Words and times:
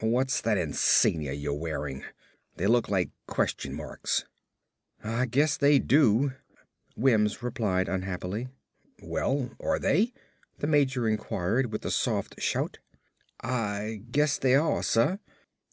"What's 0.00 0.40
that 0.40 0.58
insignia 0.58 1.32
you're 1.34 1.54
wearing? 1.54 2.02
They 2.56 2.66
look 2.66 2.88
like 2.88 3.10
question 3.28 3.72
marks." 3.74 4.24
"Ah 5.04 5.24
guess 5.24 5.56
they 5.56 5.78
do," 5.78 6.32
Wims 6.96 7.44
replied 7.44 7.88
unhappily. 7.88 8.48
"Well 9.00 9.52
are 9.60 9.78
they?" 9.78 10.12
the 10.58 10.66
major 10.66 11.06
inquired 11.08 11.70
with 11.70 11.84
a 11.84 11.92
soft 11.92 12.40
shout. 12.40 12.80
"Ah 13.44 13.90
guess 14.10 14.36
they 14.36 14.56
are, 14.56 14.82
suh." 14.82 15.18